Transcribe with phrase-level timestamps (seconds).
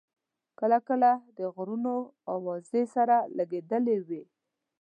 [0.59, 1.95] کله کله د غرونو
[2.31, 4.23] اوږې سره لګېدلې وې.